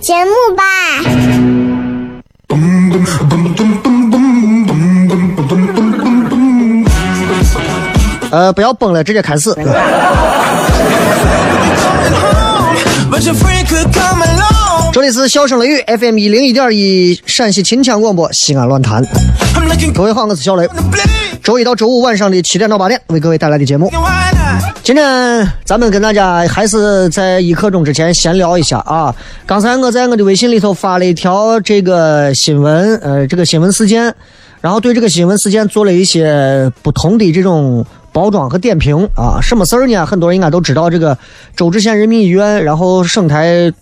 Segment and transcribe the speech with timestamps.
[0.00, 0.62] 节目吧。
[8.30, 9.50] 呃，不要崩了，直接开始。
[14.92, 19.04] 这里是笑声雷雨 FM 一零一点一陕西秦腔广播西安论坛。
[19.94, 20.68] 各位好，我是小雷。
[21.42, 23.90] 周一到周五晚上的七点到八点，为各位带来的节目。
[24.82, 29.14] 今天咱们跟大家还是在一刻钟之前闲聊一下啊。
[29.46, 34.14] 刚才我在我的微信里头发了一条这个新闻，呃，这个新闻事件，
[34.60, 39.38] 然后对这个新闻事件做了一些不同的这种包装和点评啊。
[39.42, 40.06] 什么事儿呢？
[40.06, 41.16] 很多人应该都知道，这个
[41.54, 43.72] 周至县人民医院，然后省台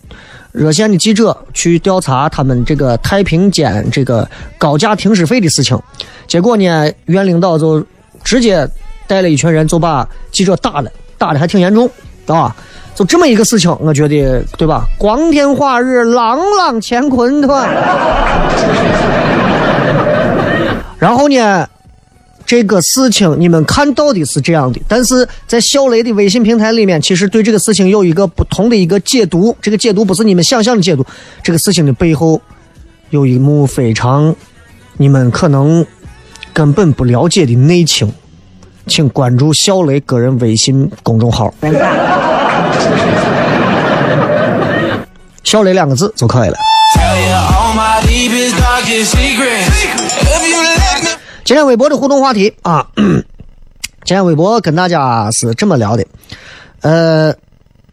[0.56, 4.28] 热线的记者去调查他们这个太平间这个
[4.58, 5.78] 高价停尸费的事情，
[6.26, 7.84] 结果呢，院领导就
[8.24, 8.66] 直接。
[9.08, 11.88] 带了一群人就把记者打了，打的还挺严重，
[12.26, 12.52] 啊，
[12.92, 14.84] 就这么一个事情，我觉得对吧？
[14.98, 17.68] 光天化日，朗朗乾坤，对吧？
[20.98, 21.68] 然后呢，
[22.46, 31.04] 这个事情你们看到的是这样的，但是在小雷的微信平台里面，其实对这个事情有一个不同的一个解读，这个解读不是你们想象的解读，
[31.42, 32.40] 这个事情的背后
[33.10, 34.34] 有一幕非常
[34.96, 35.84] 你们可能
[36.52, 38.12] 根本不了解的内情。
[38.88, 41.52] 请关注小雷个人微信公众号，
[45.42, 46.56] 小雷两个字就可以了。
[51.46, 53.22] 今天微博的互动话题啊， 今
[54.16, 56.04] 天微博跟大家是这么聊的，
[56.80, 57.32] 呃，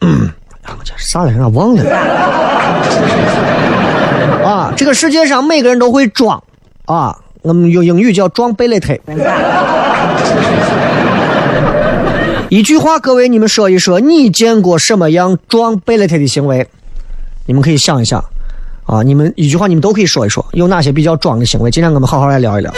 [0.00, 1.48] 我这啥来着？
[1.50, 1.84] 忘了。
[4.44, 6.42] 啊，这个世界上每个人都会装
[6.86, 8.92] 啊，我们用英语叫装贝勒特。
[12.50, 16.66] 一句话，各位，你们说一说，你见过什么样装贝勒特的行为？
[17.46, 18.24] 你们可以想一想，
[18.86, 21.70] 啊，你们一句话，你们都可以说一说，有哪些比较装的行为？
[21.70, 22.72] 今天我们好好来聊一聊。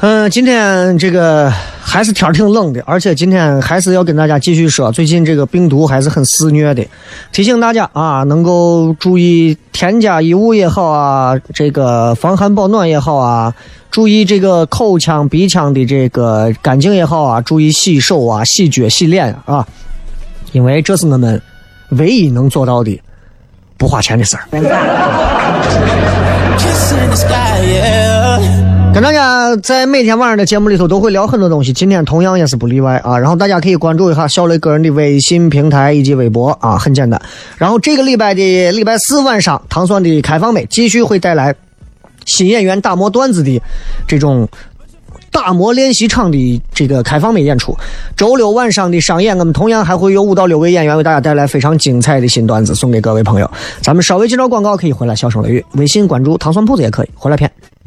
[0.00, 1.52] 嗯，今天这个。
[1.88, 6.86] 还是天挺冷的，而且今天还是要跟大家继续说，最近这个病毒还是很肆虐的，
[7.32, 13.54] 提醒大家啊，能够注意添加衣物也好啊，这个防寒保暖也好啊，
[13.90, 19.66] 注意这个口腔鼻腔的这个干净也好啊，注意洗手啊、洗脚、洗脸啊，
[20.52, 21.40] 因为这是我们
[21.92, 23.00] 唯一能做到的
[23.78, 24.44] 不花钱的事儿。
[28.98, 33.16] 跟大家在每天晚上的节目里头都会聊很多东西，今天同样也是不例外啊。
[33.16, 37.22] 然后大家可以关注一下小雷个人的微信平台以及微博啊，很简单。
[37.58, 41.54] 然后这个礼拜的礼拜四晚上，唐酸的开放美继续会带来
[42.24, 43.62] 新演员打磨段子的
[44.08, 44.48] 这种
[45.30, 47.72] 打磨练习场的这个开放美演出。
[48.16, 53.48] 周六晚上的商演，我们同样还会有五到六位演员为大家带来非常精彩的新段子送给各位朋友。
[53.80, 57.48] 咱们稍微介绍广告可以回来，小声雷雨，微信关注糖酸铺子也可以回来片。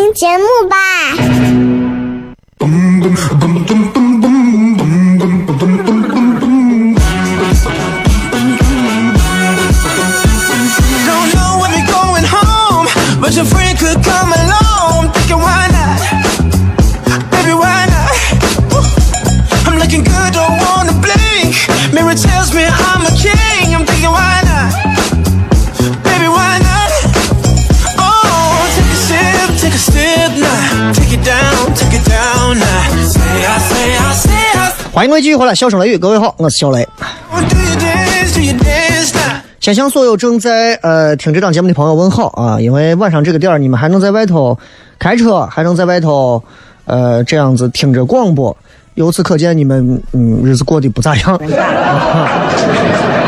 [0.00, 0.76] 听节目吧。
[35.00, 36.86] 欢迎各位继续回来，笑声雷雨，各位好，我是小雷。
[39.58, 44.58] 先向所有正在呃听这档节目的朋友问好啊，因为晚上这个点儿你们还能在外头
[44.98, 46.44] 开车，还能在外头
[46.84, 48.54] 呃这样子听着广播，
[48.92, 51.40] 由此可见你们嗯日子过得不咋样。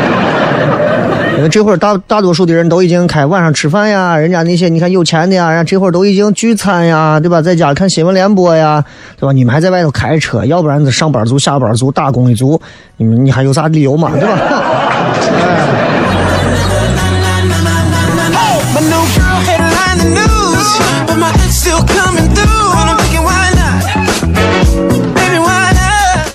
[1.43, 7.41] 因为这会儿大大多数的人都已经开晚上吃饭呀，人家那些你看有钱的呀，人家这会儿都已经聚餐呀，对吧？
[7.41, 8.81] 在家看新闻联播呀，
[9.19, 9.33] 对吧？
[9.33, 12.61] 你们还在外头开车，要不然这上班族、下班族、打工一族，
[12.95, 14.37] 你们你还有啥理由嘛，对吧？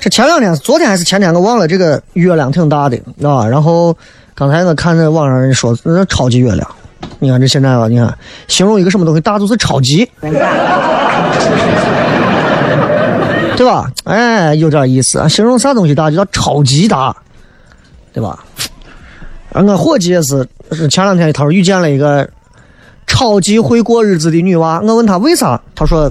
[0.02, 1.66] 这前两天，昨天还是前天，我忘了。
[1.66, 3.96] 这个月亮挺大的啊，然后。
[4.38, 6.70] 刚才我看那网上人说那超级月亮，
[7.18, 10.30] 你看这现在吧，你看形容一个什么东西大就是超级，对
[13.66, 13.90] 吧？
[14.04, 15.26] 哎，有点意思啊。
[15.26, 17.16] 形容啥东西大就叫超级大，
[18.12, 18.38] 对吧？
[19.54, 22.30] 俺伙计也是，是前两天他说遇见了一个
[23.08, 26.08] 超级会过日子的女娃，我问他为啥，他说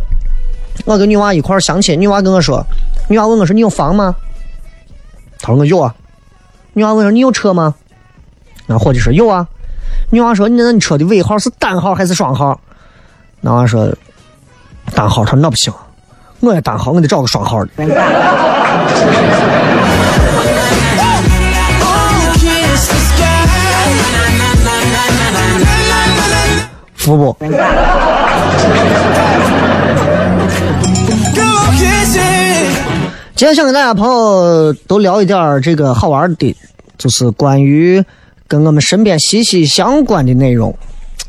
[0.84, 2.62] 我跟女娃一块相亲，女娃跟我说，
[3.08, 4.14] 女娃问我说你有房吗？
[5.40, 5.96] 他说我有啊。
[6.74, 7.74] 女娃问说你有车吗？
[8.70, 9.48] 那伙计说有啊，
[10.10, 12.60] 女娃说你那你车的尾号是单号还是双号？
[13.40, 13.90] 男娃说
[14.94, 15.74] 单号，他说那不行，
[16.42, 17.72] 我也单号，我得找个双号的。
[26.96, 27.38] 服不？
[33.34, 36.54] 今天想跟大家朋友都聊一点这个好玩的，
[36.98, 38.04] 就是关于。
[38.48, 40.74] 跟我们身边息息相关的内容，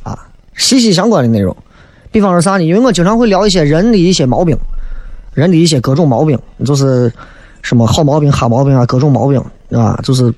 [0.03, 0.19] 啊，
[0.57, 1.57] 息息相关的内容，
[2.11, 2.63] 比方说啥呢？
[2.63, 4.57] 因为我经常会聊一些人的一些毛病，
[5.35, 7.13] 人的一些各种毛病，就是
[7.63, 9.99] 什么好毛病、哈毛病啊，各种毛病，对吧？
[10.03, 10.33] 就是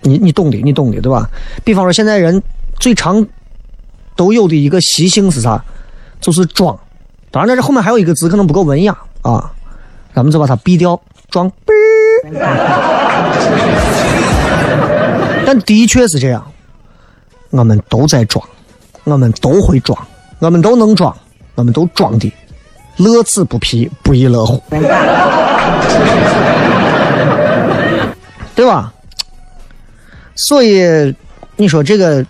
[0.00, 1.28] 你你懂的，你懂的，对吧？
[1.62, 2.42] 比方说现在人
[2.80, 3.26] 最常
[4.16, 5.62] 都有的一个习性是啥？
[6.20, 6.78] 就是装。
[7.30, 9.50] 当然，这后面还有一个字可能不够文雅啊，
[10.14, 11.50] 咱们就把它毙掉，装。
[15.46, 16.44] 但的确是这样，
[17.50, 18.42] 我们都在装，
[19.04, 19.96] 我们都会装，
[20.38, 21.14] 我们都能装，
[21.54, 22.32] 我们都装的
[22.96, 24.62] 乐此不疲，不亦乐乎，
[28.54, 28.92] 对吧？
[30.34, 31.14] 所以
[31.56, 32.24] 你说这个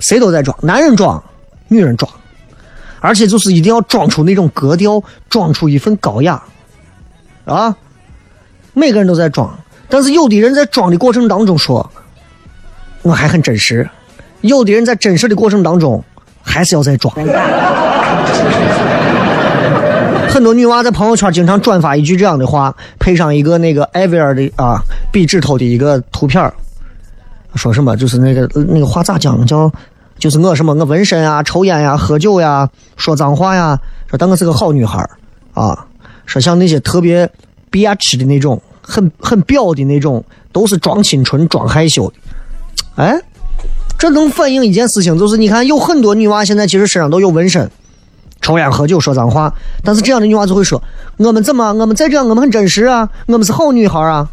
[0.00, 1.22] 谁都在装，男人装，
[1.68, 2.10] 女人装，
[3.00, 6.42] 而且就是一定要装出那种格调，装出一份高雅
[7.44, 7.76] 啊！
[8.72, 9.56] 每个人都在装，
[9.88, 11.88] 但是有的人在装的过程当中说。
[13.08, 13.88] 我还很真实，
[14.42, 16.04] 有的人在真实的过程当中，
[16.42, 17.14] 还是要在装。
[20.28, 24.78] 很多女娃在朋友圈经常转发一句这样的话，配上一个那个艾薇儿的啊
[25.10, 26.52] 壁纸头的一个图片
[27.54, 29.72] 说什么就是那个那个话咋讲叫，
[30.18, 35.08] 就是我什么我纹身啊、抽烟呀、喝酒呀、说脏话呀，说但我是个好女孩
[35.54, 35.86] 啊，
[36.26, 37.28] 说像那些特别
[37.70, 38.60] 憋吃的那种。
[38.90, 42.14] 很很表的那种，都是装清纯、装害羞的。
[42.98, 43.16] 哎，
[43.96, 47.70] 这能反映一件事情，就是你看有很多女娃现在其实身上都有纹身，
[48.42, 50.82] 抽烟喝酒说脏话，但是这样的女娃就会说
[51.16, 51.72] ：“我们怎么？
[51.74, 54.28] 我们再这样，我们很真实啊，我们是好女孩啊。”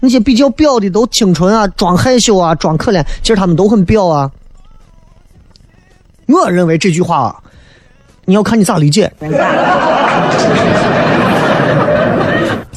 [0.00, 4.30] 那些比较表的都清纯啊，装害羞啊，装可怜，其实他们都很表啊。
[6.28, 7.34] 我认为这句话，
[8.24, 9.12] 你要看你咋理解。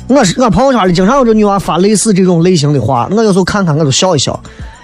[0.08, 4.38] 我是我朋友圈里经常有这女娃发类似这种类型的话，我有时候看看我都笑一笑，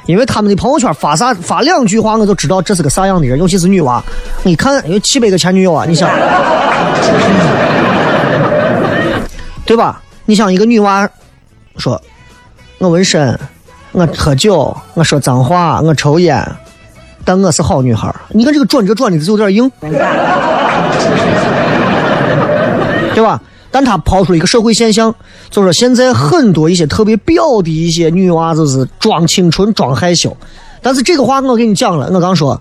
[0.08, 4.04] 因为他们的朋友圈发啥发两句话，我就知道这是个啥样的人，尤其是女娃。
[4.42, 6.10] 你看有七百个前女友啊，你想，
[9.66, 10.02] 对吧？
[10.26, 11.08] 你想一个女娃
[11.78, 12.02] 说。
[12.80, 13.36] 我纹身，
[13.92, 16.48] 我喝酒，我说脏话，我抽烟，
[17.26, 18.14] 但我是好女孩。
[18.30, 19.68] 你看这个转折转的是有点硬，
[23.16, 23.42] 对吧？
[23.78, 25.14] 但他抛出一个社会现象，
[25.52, 30.36] 就说现在很多一些特别表的一些女娃子是装清纯、装害羞。
[30.82, 32.60] 但是这个话我给你讲了，我刚说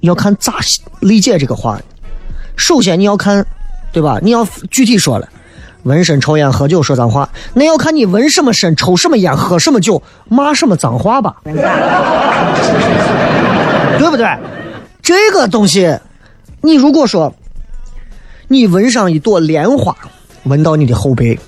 [0.00, 0.54] 要看咋
[0.98, 1.80] 理解这个话。
[2.56, 3.46] 首先你要看，
[3.92, 4.18] 对吧？
[4.20, 5.28] 你要具体说了。
[5.84, 11.52] 纹身、抽烟、喝酒、说脏话，那要看你纹什么身、抽什么烟、喝什么酒、骂什么脏话吧，对
[14.10, 14.26] 不对？
[15.00, 15.96] 这个东西，
[16.60, 17.32] 你如果说
[18.52, 19.96] 你闻上一朵莲花，
[20.42, 21.38] 闻到你的后背，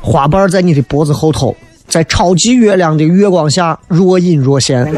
[0.00, 1.56] 花瓣在你的脖子后头，
[1.88, 4.84] 在超级月亮的月光下若隐若现，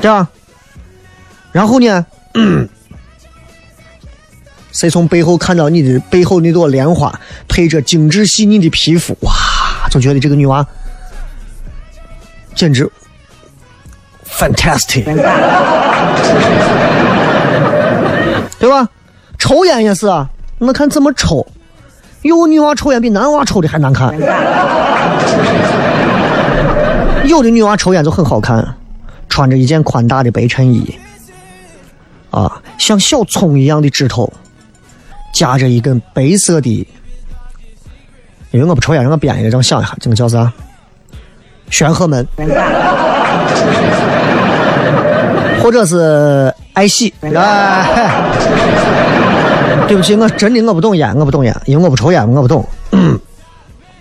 [0.00, 0.26] 对吧？
[1.52, 2.06] 然后呢？
[4.72, 9.30] 谁从背后看到你的背后那朵莲花，配着精致细腻的皮肤，哇，
[9.90, 10.66] 就觉得这个女娃
[12.54, 12.90] 简直
[14.26, 15.04] fantastic，
[18.62, 18.88] 对吧？
[19.40, 20.28] 抽烟也是啊，
[20.58, 21.44] 那看怎么抽，
[22.22, 24.16] 有女娃抽烟比男娃抽的还难看，
[27.26, 28.76] 有的女娃抽烟就很好看，
[29.28, 30.96] 穿着一件宽大的白衬衣，
[32.30, 34.32] 啊，像小葱一样的指头。
[35.34, 36.86] 夹着一根白色的，
[38.52, 40.52] 因为我不抽烟，让我编一个，让我想一下，这个叫啥？
[41.68, 42.24] 玄鹤门，
[45.60, 47.12] 或者是爱喜。
[47.20, 47.28] 哎，
[49.88, 52.66] 对不起，我真的我不懂烟，我不懂烟，因为我不抽烟，我不懂。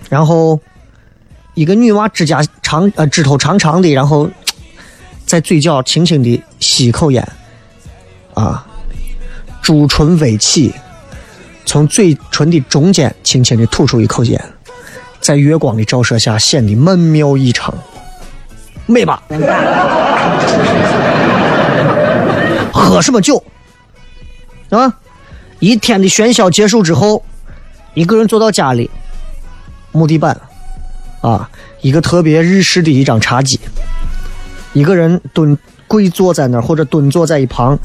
[0.09, 0.59] 然后
[1.53, 4.29] 一个女娃指甲长，呃，指头长长的，然后
[5.25, 7.27] 在嘴角轻轻的吸一口烟，
[8.33, 8.65] 啊，
[9.61, 10.73] 朱唇微起。
[11.63, 14.43] 从嘴唇的中间轻轻的吐出一口烟，
[15.21, 17.73] 在月光的照射下显得曼妙异常，
[18.87, 19.23] 美吧？
[22.85, 23.43] 喝什么酒？
[24.69, 24.97] 啊！
[25.59, 27.23] 一天的喧嚣结束之后，
[27.93, 28.89] 一个人坐到家里，
[29.91, 30.39] 木地板，
[31.21, 31.49] 啊，
[31.81, 33.59] 一个特别日式的一张茶几，
[34.73, 35.57] 一个人蹲
[35.87, 37.77] 跪坐在那儿或者蹲坐在一旁，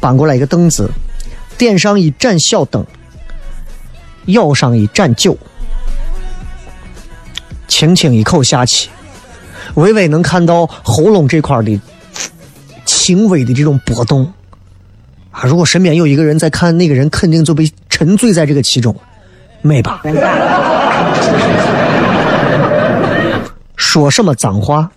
[0.00, 0.90] 搬过来一个凳子，
[1.56, 2.84] 点上一盏小灯。
[4.26, 5.38] 舀上一盏酒，
[7.66, 8.90] 轻轻一口下去，
[9.72, 11.80] 微微能看到喉咙这块的
[13.08, 14.30] 轻微的这种波动
[15.30, 15.44] 啊！
[15.44, 18.94] 如果身边有一个人在看，那个人肯定就被沉醉在这个其中，
[19.62, 20.02] 美吧？
[23.76, 24.90] 说什么脏话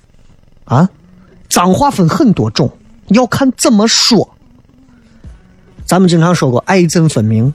[0.65, 0.89] 啊？
[1.47, 2.69] 脏话分很多种，
[3.07, 4.35] 要看怎么说。
[5.85, 7.53] 咱们经常说过，爱憎分明，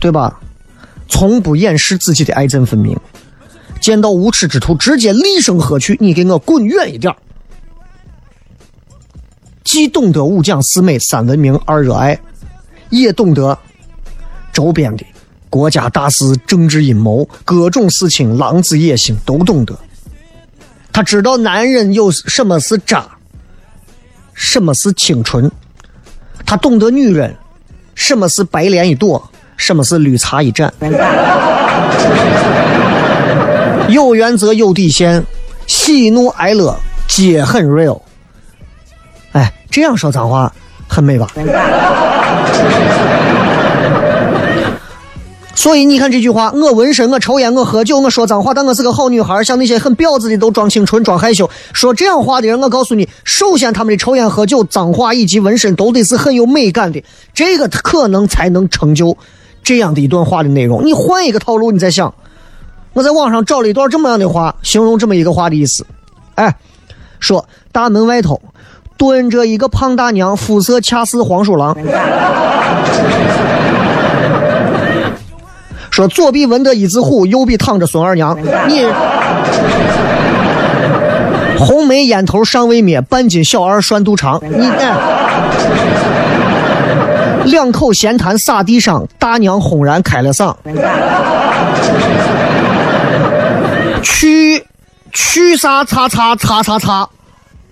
[0.00, 0.40] 对吧？
[1.08, 2.98] 从不掩饰自己的爱憎分明，
[3.80, 7.14] 见到无耻之徒直接厉声喝去：“你给我滚远一点！”
[9.72, 12.20] 既懂得五讲四美三文明二热爱，
[12.90, 13.56] 也懂得
[14.52, 15.06] 周边的
[15.48, 19.74] 国家大事、政治阴谋、各种事情、狼子野心都懂得。
[20.92, 23.06] 他知道男人有什么是渣，
[24.34, 25.50] 什么是清纯，
[26.44, 27.34] 他懂得女人
[27.94, 29.26] 什么是白莲一朵。
[29.56, 30.70] 什么是绿茶一盏？
[33.88, 35.24] 有原则有底线，
[35.66, 37.98] 喜怒哀乐皆很 real。
[39.72, 40.52] 哎，这样说脏话
[40.86, 41.26] 很美吧？
[45.54, 49.42] 所以你看这句话，我纹身，我抽烟，我喝酒，我说脏话，但我是个好女孩。
[49.44, 57.02] 像那些很婊子的都装清纯、装害羞，说这样话的人，我告诉你，首先他们的抽烟、喝酒、脏话以及纹身都得是很有美感的，
[57.32, 59.16] 这个可能才能成就。
[59.62, 62.12] 这样的一段话的内容，你换一个套路，你再想。
[62.92, 65.86] 我在网上找了一段这么样的话，形容这么一个话的意思。
[66.34, 66.56] 哎，
[67.20, 68.40] 说大门外头
[68.96, 71.76] 蹲着一个胖大娘，肤色恰似黄鼠狼。
[75.90, 78.38] 说左比文德一字虎，右臂躺着孙二娘。
[78.66, 78.86] 你
[81.58, 84.40] 红梅烟头尚未灭，半斤小二涮肚肠。
[84.42, 84.70] 你
[87.50, 90.54] 两口闲谈洒地上，大娘轰然开了嗓。
[94.02, 94.64] 去
[95.12, 97.08] 去啥擦擦擦擦擦，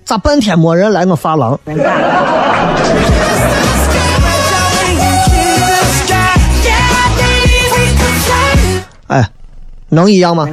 [0.04, 1.59] 咋半天没人来我发廊？
[9.07, 9.28] 哎，
[9.88, 10.49] 能一样吗？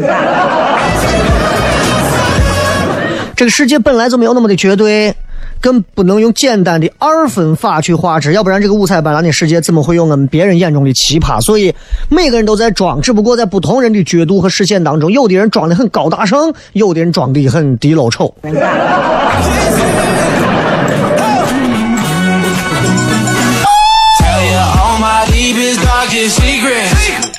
[3.36, 5.16] 这个世界本来就没有那么的绝对，
[5.62, 11.42] 更不能用简单的二分法去画质，要不然这个五彩斑斓的世界怎么会有我们别人眼中的奇葩？
[11.42, 11.74] 所以
[12.10, 18.34] 每个人都在装，只不过在不同人的角度和视线当中，有的人装的很高大上，有的人装的很低楼丑。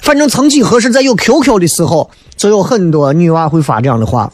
[0.05, 4.33] 反正曾几何时，在有 QQ 的时候，就有很多女娃会发这样的话。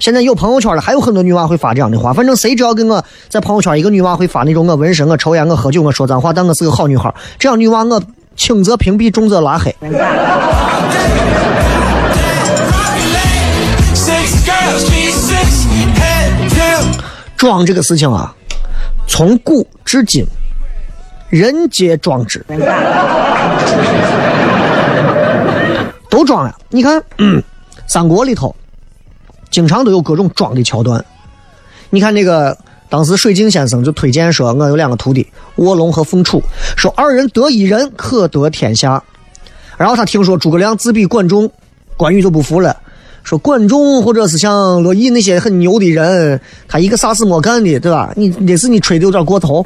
[0.00, 2.12] 现在有朋友圈了，还有很多女娃会发这样的话。
[2.12, 7.14] 反正谁只要跟我在朋友圈，一个女娃会发那种我纹身、我抽烟、我喝酒、我说脏话，但我是个好女孩。
[7.38, 8.02] 这样女娃我
[8.36, 9.74] 轻则屏蔽，重则拉黑。
[17.36, 18.34] 装这个事情啊，
[19.06, 20.26] 从古至今，
[21.28, 22.44] 人皆装之，
[26.10, 26.54] 都装呀。
[26.68, 27.02] 你看，
[27.86, 28.54] 三国里头。
[29.54, 31.04] 经常都有各种装的桥段，
[31.90, 32.58] 你看那个
[32.88, 36.42] 当时水镜先生就推荐说，我有两个徒弟卧龙和凤雏，
[36.76, 39.00] 说二人得一人可得天下。
[39.76, 41.48] 然后他听说诸葛亮自比管仲，
[41.96, 42.76] 关羽就不服了，
[43.22, 48.12] 说管仲或者是像乐毅那些很牛的人，他一个啥事没干的，对吧？
[48.16, 49.64] 你那是你吹的有点过头，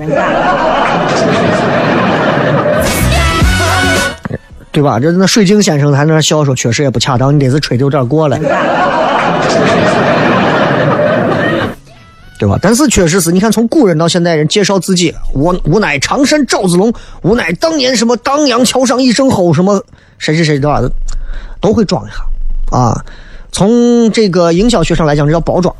[4.70, 5.00] 对吧？
[5.00, 8.38] 这那水镜先生在那笑说，确实也不恰当，你得是吹的有点过了。
[12.38, 12.56] 对吧？
[12.62, 19.82] 但是确实是你看，从古人到现代人介绍自己，我无奈常山赵子龙，无奈当年什么当阳桥上一声吼，什么
[20.18, 20.80] 谁谁谁对吧？
[21.60, 23.04] 都会装一下啊。
[23.50, 25.74] 从这个营销学上来讲，这叫包装。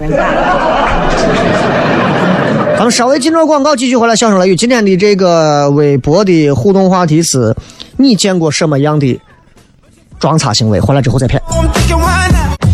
[2.77, 4.17] 咱们稍微进入广告，继续回来。
[4.17, 7.55] 相声雷雨，今天的这个微博的互动话题是：
[7.99, 9.21] 你见过什么样的
[10.19, 10.81] 装叉行为？
[10.81, 11.41] 回来之后再骗。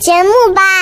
[0.00, 0.79] 节目吧。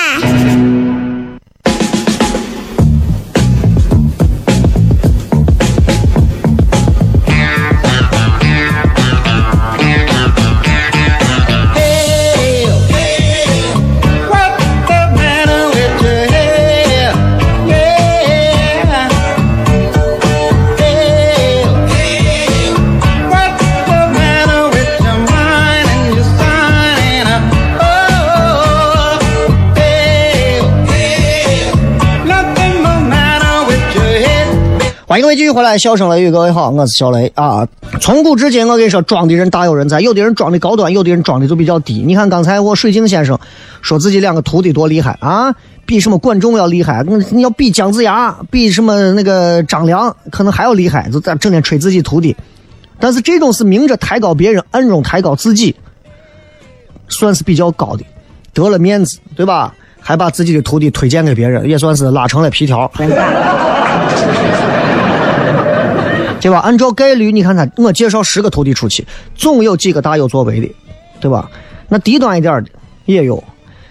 [35.51, 37.31] 回来，笑声雷雨，各位好，我是小雷。
[37.35, 37.67] 啊。
[37.99, 42.03] 从古至今，我跟你说，装的人大有人在，有的人装的高端，有的人装的就比较低。
[42.05, 43.37] 你看刚才我水镜先生
[43.81, 45.53] 说自己两个徒弟多厉害啊，
[45.85, 52.35] 比什么管仲要厉害，你要比姜子牙，比什么那个张良，可能还要厉害，就在整天吹自己徒弟。
[52.99, 55.75] 但是这种是明着抬高别人，暗中抬高自己，
[57.07, 58.03] 算是比较高的，
[58.53, 59.73] 得了面子，对吧？
[60.01, 62.89] 还把自己的徒弟推荐给别人，也算是拉成了皮条。
[66.41, 66.59] 对吧？
[66.59, 70.73] 按照概率，你看他，我介绍十个投递出去，总有几个大有作为的，
[71.19, 71.49] 对吧？
[71.89, 72.69] 那低端一点的
[73.05, 73.43] 也有。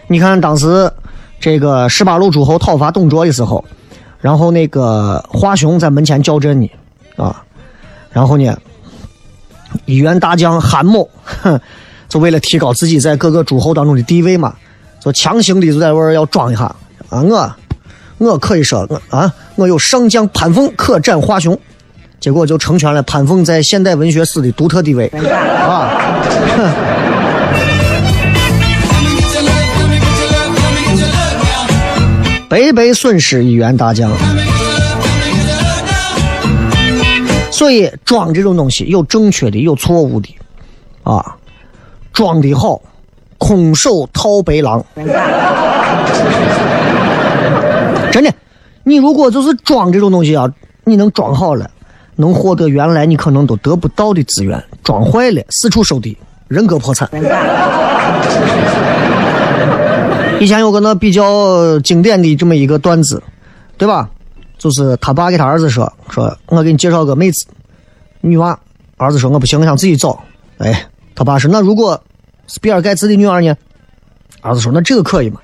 [0.07, 0.91] 你看当时
[1.39, 3.63] 这个十八路诸侯讨伐董卓的时候，
[4.21, 6.71] 然后那个华雄在门前叫阵呢，
[7.17, 7.45] 啊，
[8.11, 8.57] 然后呢，
[9.85, 11.09] 一员大将韩某，
[11.43, 11.61] 哼，
[12.09, 14.55] 就为了提高自己在各个诸侯当中的地位嘛，
[15.01, 16.65] 就强行的就在玩要装一下
[17.11, 17.55] 啊，我
[18.19, 21.59] 我可以说我啊，我有上将潘凤可战华雄。
[22.21, 25.91] 结果就成全了潘凤在现代文学史的独特地位啊！
[32.49, 34.11] 白白损失一员大将，
[37.53, 40.35] 所以装这种东西有正确的，有错误的
[41.05, 41.37] 啊！
[42.13, 42.81] 装的好，
[43.37, 44.85] 空手套白狼，
[48.11, 48.33] 真的，
[48.83, 50.51] 你如果就是装这种东西啊，
[50.85, 51.71] 你能装好了。
[52.21, 57.09] 能获得原来你可能都得不到的资源，装坏了四处收地，人格破产。
[60.41, 63.23] 以前有个那比较经典的这么一个段子，
[63.77, 64.11] 对吧？
[64.59, 67.47] 就是他爸给他儿子说：“说我给你介绍个妹子，
[68.21, 68.59] 女娃。”
[68.99, 70.19] 儿子说：“我不行，我想自己找。”
[70.59, 72.03] 哎，他爸说：“那如果
[72.49, 73.55] 是比尔盖茨的女儿呢？”
[74.43, 75.41] 儿子说：“那这个可以嘛？”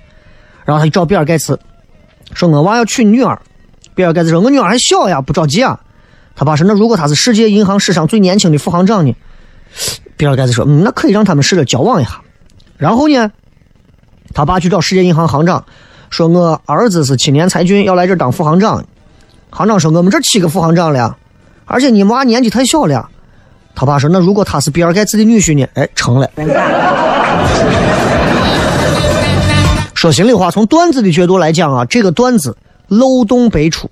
[0.66, 1.56] 然后他就找比尔盖茨，
[2.32, 3.40] 说：“我娃要娶女儿。”
[3.94, 5.78] 比尔盖茨说：“我女儿还小呀，不着急啊。”
[6.36, 9.14] 他爸说：“那如果他是世界银行史上最年轻的副行长呢？”
[10.16, 12.20] 比尔盖茨说：“嗯，那可以让他们试着交往一下。”
[12.76, 13.30] 然后呢，
[14.32, 15.64] 他爸去找世界银行行长，
[16.10, 18.84] 说：“我儿子是青年才俊，要来这当副行长。”
[19.50, 21.16] 行长说：“我们这七个副行长了，
[21.66, 23.08] 而且你娃年纪太小了。”
[23.76, 26.28] 他爸说：“那如果他是比尔盖茨的女婿呢？”哎，成了。
[29.94, 32.56] 说心里话，从段子的角度来讲啊，这个段子
[32.88, 33.88] 漏洞百出。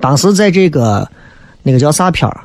[0.00, 1.08] 当时在这个。
[1.62, 2.40] 那个叫啥片儿？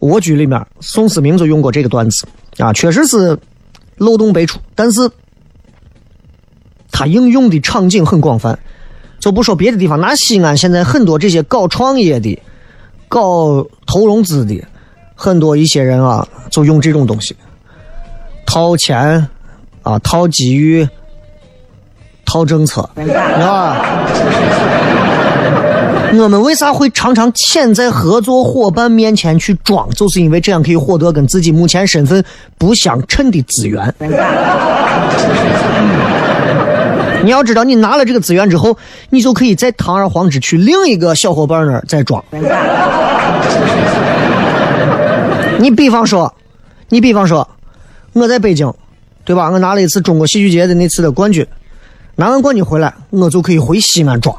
[0.06, 2.26] 《蜗居》里面，宋思明就用过这个段子
[2.58, 3.38] 啊，确实是
[3.96, 5.08] 漏洞百出，但是
[6.90, 8.58] 它应用的场景很广泛。
[9.20, 12.36] 就不说别的地方，拿西安现在很多这些搞创业的、
[13.06, 14.60] 搞投融资的，
[15.14, 17.36] 很多一些人啊，就用这种东西
[18.44, 19.28] 套钱
[19.82, 20.88] 啊，套机遇，
[22.24, 24.04] 套政策，是吧？
[26.14, 29.88] 我们为啥会常常潜在合作伙伴面前去装？
[29.90, 32.22] 就是因为这样可以获得跟自己目前身份
[32.58, 33.94] 不相称的资源。
[37.24, 38.76] 你要知道，你拿了这个资源之后，
[39.08, 42.22] 你就可以再堂而皇之去另一个小伙伴那儿再装。
[45.58, 46.34] 你比方说，
[46.88, 47.48] 你比方说，
[48.12, 48.70] 我在北京，
[49.24, 49.48] 对吧？
[49.50, 51.46] 我拿了一次中国戏剧节的那次的冠军，
[52.16, 54.36] 拿完冠军回来，我就可以回西安装。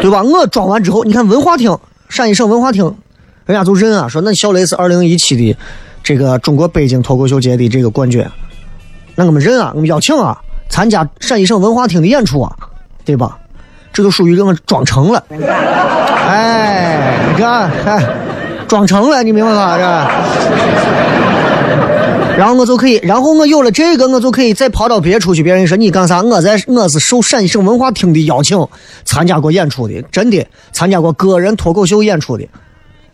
[0.00, 0.22] 对吧？
[0.22, 1.76] 我装完之后，你看文化厅，
[2.08, 2.84] 陕西省文化厅，
[3.44, 5.54] 人家就认啊，说那小雷是二零一七的
[6.02, 8.26] 这个中国北京脱口秀节的这个冠军，
[9.14, 10.38] 那我们认啊，我们邀请啊，
[10.70, 12.50] 参加陕西省文化厅的演出啊，
[13.04, 13.36] 对吧？
[13.92, 18.02] 这就属于给我装成了，哎，你看哎，
[18.68, 19.76] 装成了，你明白吧？
[19.76, 21.29] 这。
[22.38, 25.42] 然后我就可以，然后我有了这个，我就可以再跑到别处去。
[25.42, 26.22] 别人说你干啥？
[26.22, 28.66] 我在我是受陕西省文化厅的邀请，
[29.04, 32.46] 参加过演出的，真的参加过个人脱口秀演出的。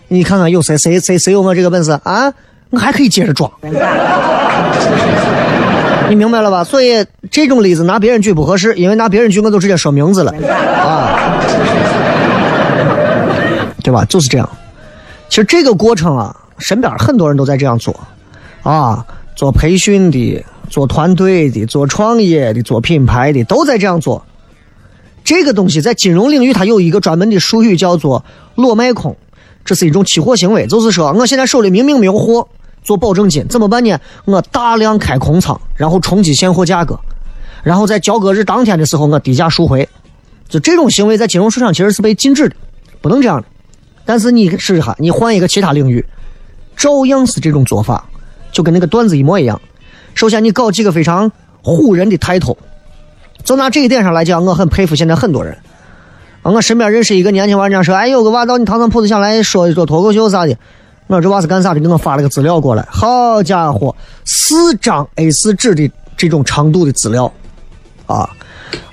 [0.08, 2.32] 你看看有谁谁谁谁有我这个本事啊？
[2.70, 3.50] 我还可以接着装。
[6.08, 6.62] 你明白了吧？
[6.62, 10.32] 所以这种例子拿别人举不合适，因为拿别人举我都直接说名字了
[10.78, 11.40] 啊，
[13.82, 14.04] 对吧？
[14.04, 14.48] 就是这样。
[15.28, 17.92] 其实这个过程啊，身边很多人都在这样做。
[18.66, 24.24] 啊，做培训的、做团队的、做创业的、做品牌的，都在这样做。
[25.22, 28.24] 这个东西在金融领域，它有一个专门的术语，叫做
[28.56, 29.16] “裸卖空”，
[29.64, 30.66] 这是一种期货行为。
[30.66, 32.48] 就是说，我现在手里明明没有货，
[32.82, 33.96] 做保证金怎么办呢？
[34.24, 36.98] 我大量开空仓，然后冲击现货价格，
[37.62, 39.88] 然后在交割日当天的时候，我低价赎回。
[40.48, 42.56] 就这种行为，在金融市场其实是被禁止的，
[43.00, 43.46] 不能这样的。
[44.04, 46.04] 但是你试试哈，你换一个其他领域，
[46.76, 48.08] 照样是这种做法。
[48.56, 49.60] 就跟那个段子一模一样。
[50.14, 51.30] 首先，你搞几个非常
[51.62, 52.56] 唬人的抬头，
[53.44, 55.54] 就拿这一点上来讲，我很佩服现在很多人。
[56.40, 60.56] 啊，我身边认识一个年轻娃，家说：“哎，有个娃到你糖糖铺子想来说一说脱口秀啥的。”
[61.06, 62.82] 我说：“这娃是干啥的？”给我发了个资料过来。
[62.88, 67.30] 好家伙，四张 A 四纸的这种长度的资料
[68.06, 68.30] 啊！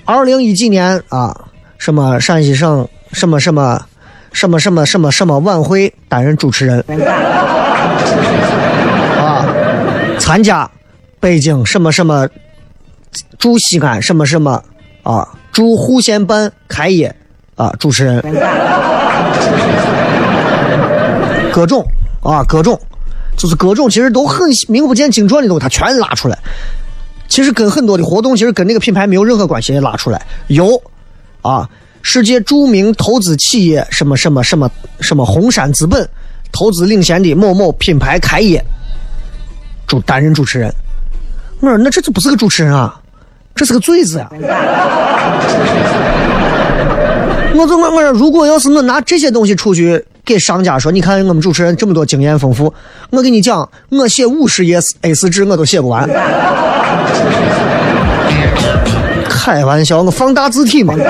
[0.03, 1.33] 二零一几年啊，
[1.77, 3.81] 什么陕西省什么什么
[4.33, 6.83] 什么什么什么什么晚会担任主持人。
[10.19, 10.69] 参加
[11.19, 12.27] 北京什么什么
[13.37, 14.63] 驻西安什么什么
[15.03, 17.15] 啊驻户县办开业
[17.55, 18.21] 啊，主持人，
[21.51, 21.85] 各种
[22.21, 22.79] 啊，各种，
[23.37, 26.37] 就是各种，其实都很名不见经传的东西，他全拉出来。
[27.27, 30.81] 其实跟很多的活动，其实跟那个品牌没有任何关系，也拉出来有
[31.41, 31.69] 啊。
[32.01, 36.09] 世界著名投资企业什么什么什么什么红杉资本
[36.51, 38.61] 投资领先的某某品牌开业，
[39.87, 40.73] 主担任主持人。
[41.59, 42.99] 我说那这就不是个主持人啊，
[43.55, 44.29] 这是个嘴子呀。
[47.55, 52.73] 我就我我说，如果要是我拿这些东西出去给商家说，你看我们主持人这么多经验丰富，
[53.11, 56.09] 我跟你讲，我写五十页 A 四纸我都写不完。
[59.29, 60.95] 开玩笑，我放大字体嘛。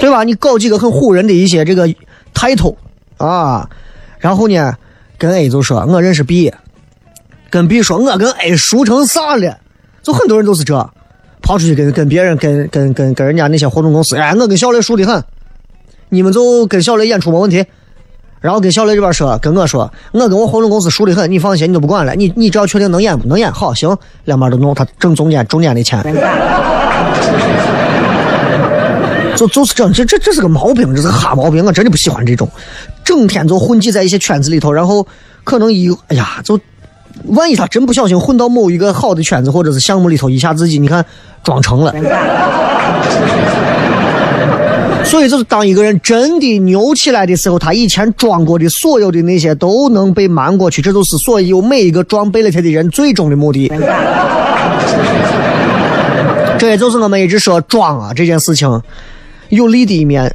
[0.00, 0.22] 对吧？
[0.24, 1.88] 你搞几个很唬人的一些这个
[2.34, 2.74] title
[3.16, 3.68] 啊，
[4.20, 4.76] 然后呢，
[5.18, 6.52] 跟 A 就说我认识 B，
[7.50, 9.58] 跟 B 说我跟 A 熟成啥了，
[10.02, 10.74] 就很多人都是这，
[11.42, 15.24] 跑出去跟跟别人跟跟跟跟人家那些活动公司，哎，我跟小雷熟的很，
[16.10, 17.64] 你们就跟小雷演出没问题。
[18.40, 26.02] 然后跟小雷这边说，跟我说，我跟我活动公司熟的很，你放心，你都不管了，你你只要确定能演不能演，好行，两边都弄，他挣中间中间的钱。
[29.40, 32.46] 就就是这样，这这这是个毛病，这是个哈毛病，我真的不喜欢这种，
[33.02, 35.06] 整天就混迹在一些圈子里头，然后
[35.44, 36.60] 可能一哎呀，就
[37.28, 41.02] 万一他真不小心混到某一个好的圈子或者是项目里头，一下自己你看
[41.42, 41.94] 装成了。
[45.04, 50.82] 所以，就是当一个人真的牛起来的时候，他以前装过的所有的那些都能被瞒过去。
[50.82, 53.72] 这就是所有每一个装贝勒特的人最终的目的。
[56.58, 58.68] 这也就是我们一直说装啊这件事情
[59.50, 60.34] 有利的一面。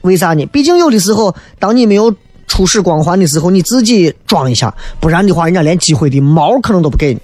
[0.00, 0.44] 为啥呢？
[0.46, 2.12] 毕竟有的时候，当你没有
[2.48, 7.20] 出使光环的时候，你自己装一下，不然的话，人家连机会的毛可能都不给你。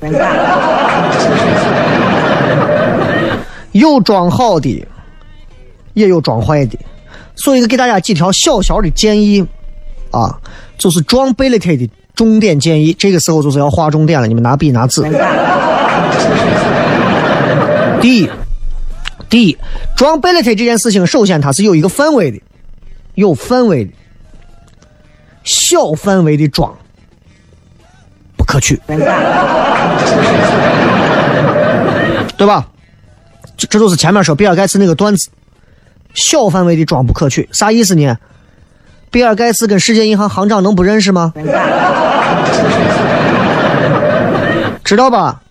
[3.72, 4.86] 有装好的。
[5.94, 6.78] 也有装坏的，
[7.34, 9.42] 所以给大家几条小小的建议
[10.10, 10.38] 啊，
[10.76, 12.92] 就是装贝勒特的重点建议。
[12.98, 15.00] 这个时候就是要划重点了，你们拿笔拿纸。
[17.98, 18.28] 第一，
[19.28, 19.58] 第一，
[19.96, 22.40] 装贝勒特这件事情，首先它是有一个范围的，
[23.14, 23.90] 有范围的，
[25.44, 26.76] 小范围的装
[28.36, 28.80] 不可取，
[32.36, 32.68] 对吧？
[33.56, 35.30] 这这就是前面说比尔盖茨那个段子。
[36.14, 38.16] 小范围的装不可取，啥意思呢？
[39.10, 41.34] 比尔盖茨跟世界银行行长能不认识吗？
[44.82, 45.42] 知道吧？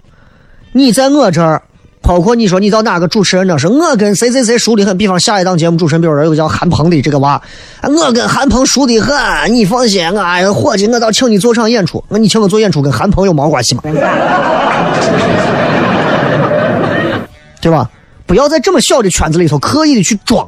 [0.71, 1.61] 你在我这儿，
[2.05, 4.95] 包括你说你到哪个主持人那是我跟谁谁谁熟的很。
[4.95, 7.41] 比方下一档节目主持人，比如说有个叫韩鹏的这个娃，
[7.81, 9.15] 我跟韩鹏熟的很。
[9.51, 12.03] 你放心，我伙计，我倒请你做场演出。
[12.07, 13.81] 那你请我做演出，跟韩鹏有毛关系吗？
[17.59, 17.89] 对吧？
[18.27, 20.47] 不要在这么小的圈子里头刻意的去装。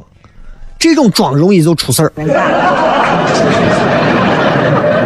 [0.78, 2.12] 这种装容易就出事儿。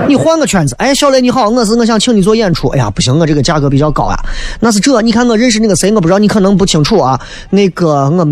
[0.09, 2.69] 你换个圈子，哎，小雷你好，我是我想请你做演出。
[2.69, 4.19] 哎呀，不行，我这个价格比较高啊。
[4.61, 7.21] 那是这，你看我认识那个谁，我不知道你可能不清楚啊。
[7.51, 8.29] 那个我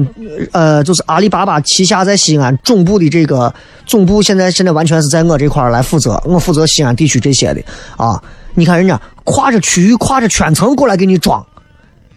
[0.52, 3.52] 呃，就是阿里巴巴旗下在西安总部的这个
[3.87, 7.62] 总部，现在现在完全是在我这块来负责，我负责西安地区这些的
[7.96, 8.22] 啊。
[8.54, 11.44] 你看人家跨着区域、跨着圈层过来给你装，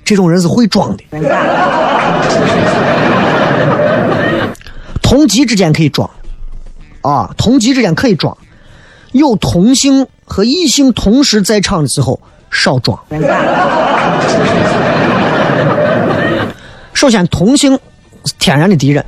[0.04, 1.04] 这种人是会装的。
[5.02, 6.10] 同级之间可以装，
[7.02, 8.36] 啊，同级之间可以装，
[9.14, 12.20] 有同性和异性同时在场的时候
[12.52, 13.00] 少装。
[16.94, 17.80] 首先，同性
[18.26, 19.04] 是天然的敌人，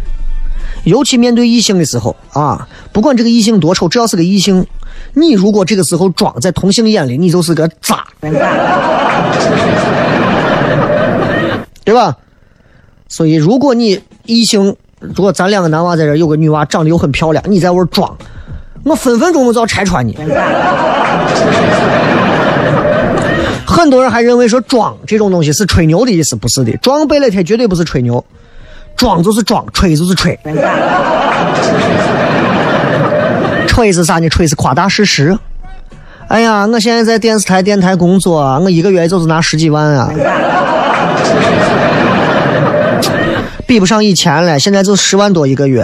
[0.86, 4.66] 尤其面对异性的时候啊，不管这个异性多丑，只要是个异性，
[5.14, 8.06] 你如果这个时候装，在同性眼里你就是个渣，
[11.84, 12.16] 对吧？
[13.08, 14.76] 所以，如果你异性。
[15.00, 18.18] 如果咱两个男娃在这有个女娃长得又很漂亮，你在玩装，
[18.86, 20.16] 我分分钟就要拆穿你。
[23.66, 28.24] 很多人还认为说装这种东西是吹牛的意思，不是的，装贝勒特绝对不是吹牛，
[28.96, 30.40] 装就是装，吹就是吹。
[33.68, 34.30] 吹是啥呢？
[34.30, 35.38] 吹是夸大事实。
[36.28, 40.10] 哎呀，我现在在电视台、电台工作，我一个月就是拿十几万啊。
[43.68, 45.84] 比不上以前了，现在就十万多一个月，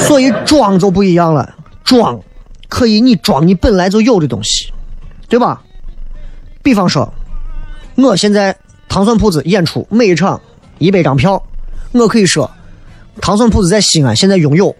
[0.00, 1.54] 所以装就不一样了。
[1.84, 2.20] 装
[2.68, 4.72] 可以你装你本来就有的东西，
[5.28, 5.62] 对吧？
[6.62, 7.12] 比方说，
[7.96, 8.54] 我现在
[8.88, 10.38] 糖蒜铺子演出每一场
[10.78, 11.42] 一百张票，
[11.92, 12.50] 我可以说，
[13.22, 14.76] 糖蒜铺子在西安现在拥有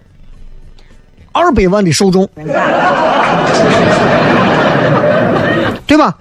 [1.32, 2.28] 二百万的受众，
[5.86, 6.18] 对吧？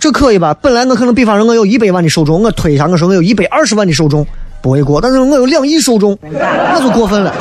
[0.00, 0.54] 这可以吧？
[0.54, 4.26] 本来我可能，比方说我有一百万的受众，我推一下，我说我有一百二十万的受众，
[4.60, 5.00] 不为过。
[5.00, 7.34] 但是我有两亿受众，那就过分了。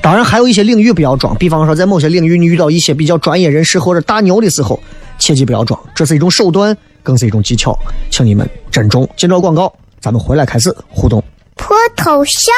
[0.00, 4.78] 当然，还有一些领域不要装，比方说在某些领域你遇到一些比较专业人士或者大牛的时候，
[5.18, 7.76] 切记不要装，这是一种手段，更是一种技巧，
[8.08, 9.08] 请你们珍重。
[9.16, 11.20] 接着广告，咱们回来开始互动。
[11.56, 12.54] 脱头像。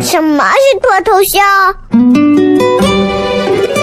[0.00, 2.91] 什么是脱头像？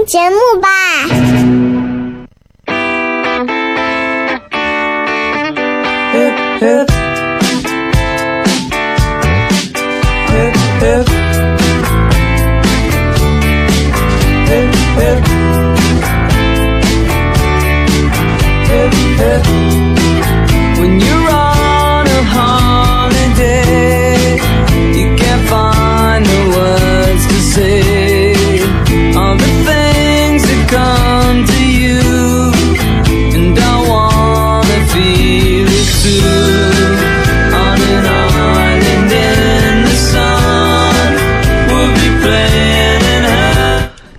[0.00, 0.70] 听节目吧。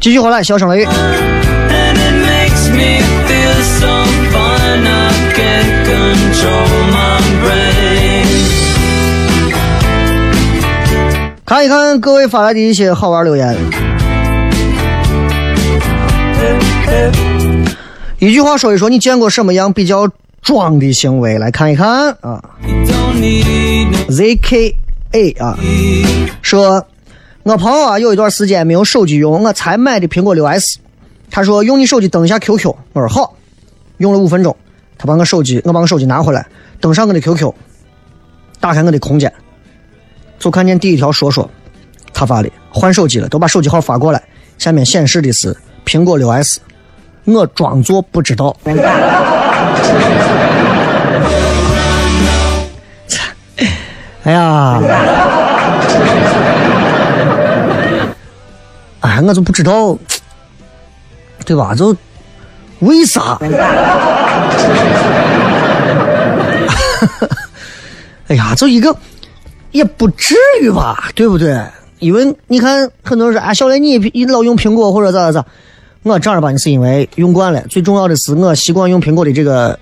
[0.01, 0.87] 继续回来，小声雷雨。
[11.45, 13.55] 看一看各位发来的一些好玩留言。
[18.17, 20.09] 一句话说一说，你见过什么样比较
[20.41, 21.37] 装的行为？
[21.37, 22.41] 来看一看啊。
[24.09, 25.55] ZKA 啊，
[26.41, 26.83] 说。
[27.43, 30.77] 我朋友啊，有一段时间没有手机用，我才买的苹果六 S。
[31.31, 33.35] 他说用你手机登一下 QQ，我说好。
[33.97, 34.55] 用了五分钟，
[34.97, 36.45] 他把我手机，我把我手机拿回来，
[36.79, 37.51] 登上我的 QQ，
[38.59, 39.33] 打开我的空间，
[40.37, 41.49] 就看见第一条说说，
[42.13, 44.21] 他发的换手机了，都把手机号发过来，
[44.59, 46.59] 下面显示的是苹果六 S。
[47.25, 48.55] 我装作不知道。
[54.23, 54.79] 哎呀！
[59.01, 59.97] 哎，我就不知道，
[61.45, 61.75] 对吧？
[61.75, 61.95] 就
[62.79, 63.37] 为啥？
[68.27, 68.95] 哎呀，就一个
[69.71, 71.59] 也不至于吧，对不对？
[71.99, 75.47] 因为你看，很多人说哎，小雷你你老用苹果或者咋咋咋，
[76.03, 77.61] 我正儿八经是因为用惯了。
[77.69, 79.77] 最重要的是，我习惯用苹果的这个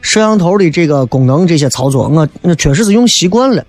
[0.00, 3.64] 摄像头的这个功能，这些操作，我我确实是用习惯了，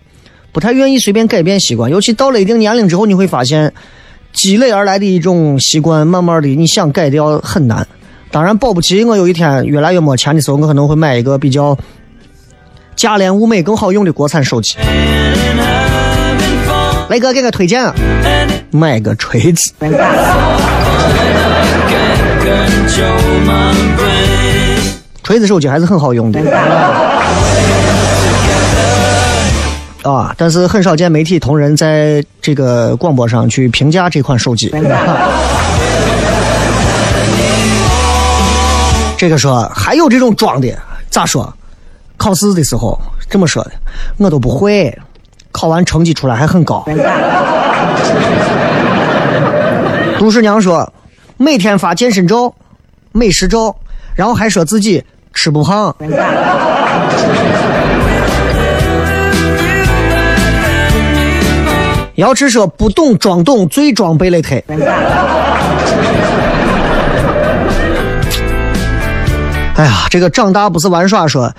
[0.53, 1.91] 不太愿意随便改变习惯。
[1.91, 3.73] 尤其到了一定年龄之后，你会发现。
[4.33, 7.87] 积累而来的一种习惯，慢慢的你想改掉很难。
[8.31, 11.77] 当然，保不齐我有一天越来越没钱的时候，我可能会买一个比较
[12.95, 14.75] 价廉物美、更好用的国产手机。
[17.09, 17.93] 雷哥给个推荐啊，
[18.71, 19.71] 买个锤子。
[25.23, 26.39] 锤子手机还是很好用的。
[30.03, 30.33] 啊！
[30.37, 34.69] 但是很少见媒体同仁在这个广播上去评价这款手机。
[39.17, 40.67] 这个说还有这种装的，
[41.09, 41.51] 咋说？
[42.17, 43.71] 考试的时候这么说的，
[44.17, 44.95] 我都不会，
[45.51, 46.85] 考完成绩出来还很高。
[50.19, 50.91] 杜十娘说，
[51.37, 52.53] 每天发健身照、
[53.11, 53.75] 美食照，
[54.15, 55.95] 然后还说自己吃不胖。
[62.15, 64.63] 要吃说不懂装懂，最装备了胎。
[69.75, 71.27] 哎呀，这个长大不是玩耍。
[71.27, 71.51] 说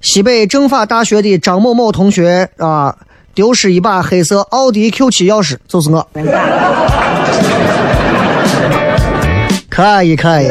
[0.00, 2.94] 西北政法大学的张某某同学啊，
[3.34, 6.06] 丢失一把黑色奥迪 Q7 钥匙，就是我。
[9.68, 10.48] 可以，可以。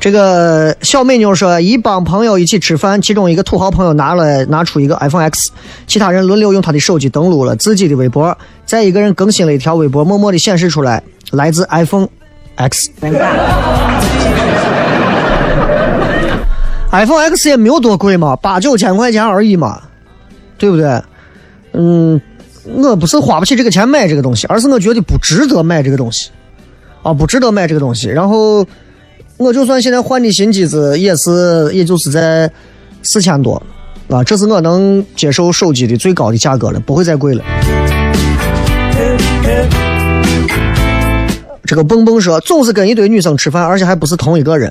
[0.00, 5.52] 这个小美妞说，一帮朋友一起吃饭，其中一个土豪朋友拿了拿出一个 iPhone X，
[5.86, 12.08] 其他人轮流用他的手机登录了自己的微博，再一个人更新了一条微博，默默的显示出来来自 iPhone
[12.56, 12.90] X。
[16.90, 19.82] iPhone X 也没有多贵嘛，八九千块钱而已嘛，
[20.56, 21.02] 对不对？
[21.74, 22.18] 嗯，
[22.64, 26.30] 我不是花不起这个钱买这个东西，而是我觉得不值得买这个东西，
[27.02, 28.08] 啊，不值得买这个东西。
[28.08, 28.66] 然后，
[29.40, 32.50] 我就算现在换的新机子，也是也就是在
[33.02, 33.54] 四千多，
[34.10, 37.42] 啊，这是我能接受手机的最高的价格了，不会再贵了。
[41.64, 44.70] 这个蹦蹦说，总是跟一堆女生吃饭，而且还不是同一个人，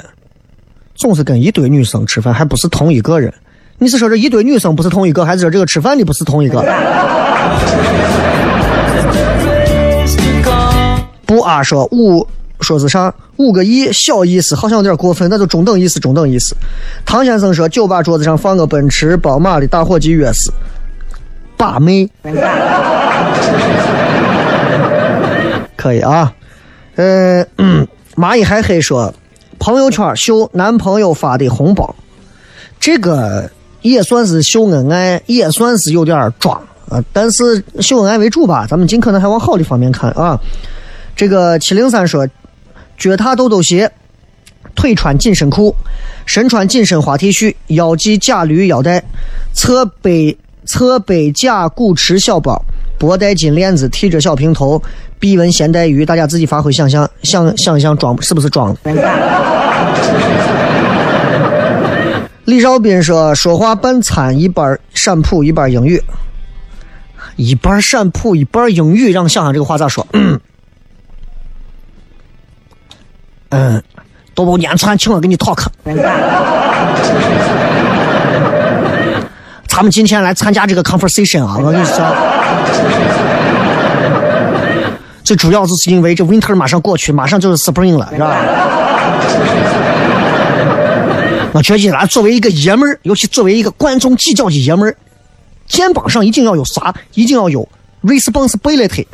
[0.93, 3.33] 总是跟一堆女生吃饭，还不是同一个人。
[3.79, 6.61] 你是说这一堆女生不是同一个，还是说这个吃饭的不是同一个？
[11.25, 12.27] 不啊，说五
[12.61, 13.11] 说是啥？
[13.39, 16.53] 五个亿小意思，好像有点过分，那就中等意思，中等意思。
[17.05, 20.51] 唐先生说，酒吧桌子上放个奔驰、宝马的打火机，约是
[21.55, 22.09] 把妹。
[25.77, 26.33] 可以啊。
[26.97, 27.45] 呃，
[28.17, 29.13] 蚂蚁还黑说，
[29.57, 31.95] 朋友圈秀男朋友发的红包，
[32.77, 33.49] 这个
[33.81, 37.01] 也算是秀恩爱，也算是有点装啊。
[37.13, 40.37] 但是秀恩爱为主吧，咱们尽可能还往好的方面看啊。
[41.15, 42.27] 这个七零三说，
[42.99, 43.89] 脚踏豆豆鞋，
[44.75, 45.73] 腿穿紧身裤，
[46.25, 49.01] 身穿紧身花 T 恤，腰系假驴腰带，
[49.53, 52.61] 侧背侧背假古驰小包。
[52.99, 54.83] 脖带金链子，剃着小平头，
[55.17, 58.91] 臂纹咸带鱼，大家自己发挥想象，想想一想装是不是装的？
[62.43, 66.03] 李少斌说：“说话半掺一半陕普，一半英语，
[67.37, 70.37] 一半陕普，一半英语，让想想这个话咋说？”嗯，
[74.33, 75.65] 多宝年串，请我给你 talk。
[79.67, 82.05] 咱们今天来参加这个 conversation 啊，我跟你说。
[85.23, 88.35] 最主要就是因为这 winter 马上过去，马上就是 spring 了，是吧？
[91.51, 94.95] 我觉得，作为一个爷们儿，尤其作为一个观众计较的爷们儿，
[95.67, 96.93] 肩膀上一定要有啥？
[97.13, 97.67] 一定要有
[98.03, 99.05] responsibility。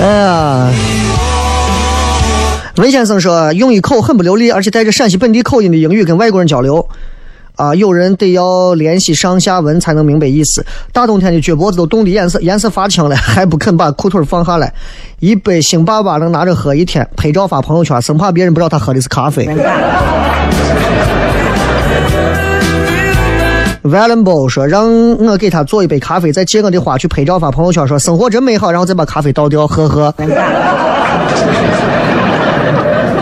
[0.00, 0.70] 哎呀，
[2.76, 6.88] 文先生说，用一口很不流利，而且带着陕西本地口音的英语跟外国人交流。
[7.56, 7.72] 啊！
[7.76, 10.66] 有人得要联系上下文才能明白意思。
[10.92, 14.74] 大冬天的脚脖子都冻得颜色颜色发青了，还不肯把裤腿放下来。
[15.20, 19.48] 一杯星爸爸能拿着喝一天，拍照发朋友圈，生怕别人不知道他喝的是咖啡。
[23.84, 30.14] Valenbo 说：“让我给他做一杯咖啡，再借我的花去拍照发朋友圈，说生活真美好，然后再把咖啡倒掉，呵呵。”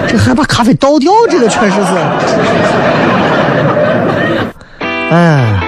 [0.07, 1.97] 这还把咖啡倒掉，这个确实是。
[5.11, 5.61] 哎，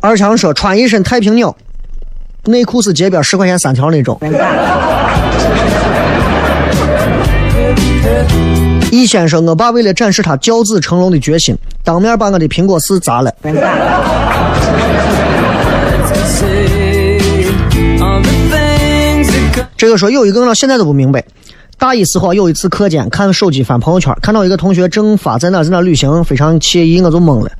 [0.00, 1.56] 二强说穿一身太平鸟，
[2.44, 4.20] 内裤是街边十块钱三条那种。
[8.90, 13.32] 易先生，我爸为了展示他教子成龙的决心，当面把我的苹果四砸了。
[19.76, 21.24] 这个说有一个人现在都不明白。
[21.76, 27.50] 大一时候有一次课间看手机翻朋友圈，看到一个同学正发在哪在哪旅行，非常惬意，我就懵了。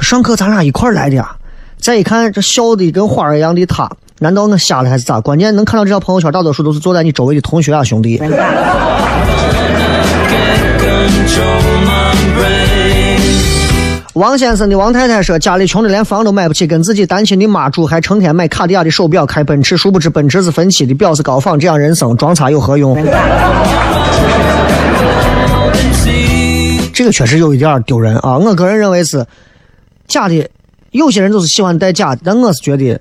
[0.00, 1.34] 上课咱俩一块来的呀？
[1.78, 3.90] 再一看这笑的跟花儿一样的他，
[4.20, 5.20] 难道我瞎了还是咋？
[5.20, 8.20] 关键能看到这条朋友圈，大多数都是坐在你周围的同学啊兄弟。
[14.14, 19.76] 王先生的王太太说：“家里穷的连房都买不起，跟自己单亲的妈住，还成天买卡地亚的手表，开奔驰。
[19.76, 22.94] 殊不知奔驰是分期的，表是高仿，这样人生装叉有何用？”
[26.94, 28.38] 这个确实有一点丢人啊！
[28.38, 29.26] 我个人认为是
[30.06, 30.48] 假的，
[30.92, 33.00] 有些人都是喜欢戴假的，但我是觉得，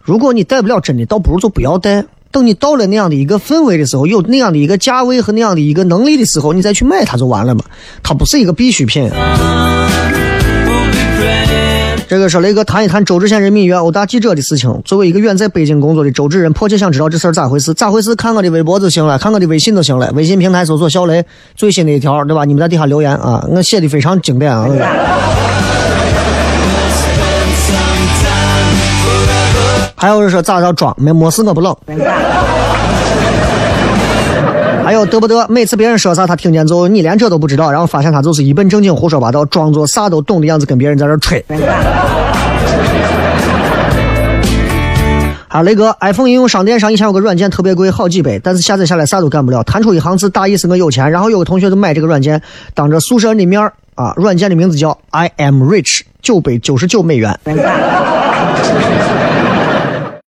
[0.00, 2.06] 如果你戴不了真的，倒不如就不要戴。
[2.30, 7.62] 等你到了那样的一个氛围的时候，有那样的一个价位和那样的一个能力的时候，你再去买它就完了嘛。
[8.02, 9.10] 它不是一个必需品。
[12.06, 14.80] 这个说雷哥谈一谈周至县人民医院殴打记者的事情。
[14.82, 17.74] 作为一个远在北京工作的周至人，迫切想知道这事儿咋回事？
[17.74, 18.16] 咋回事？
[18.16, 20.10] 看我的微博就行了，看我的微信就行了。
[20.14, 21.22] 微信平台搜索“小雷”，
[21.54, 22.46] 最新的一条，对吧？
[22.46, 24.66] 你们在底下留言啊，我写的非常经典啊。
[29.98, 30.94] 还有人说咋着装？
[30.96, 31.74] 没没事，我不冷。
[34.84, 35.44] 还有得不得？
[35.48, 41.44] 每次别人说啥，他听见之后，你连这都不知道，然后发现他就是一本正经胡说八道，装作啥都懂的样子，跟别人在这吹。
[45.48, 49.64] 啊，雷哥，iPhone 应用商店上以前有个软件特别贵，好几百，但是下载下来啥都干不了。
[49.64, 51.10] 弹出一行字，大意是我有钱。
[51.10, 52.40] 然后有个同学就买这个软件，
[52.72, 53.60] 当着宿舍人的面
[53.96, 57.36] 啊，软件的名字叫 I am rich，九百九十九美元。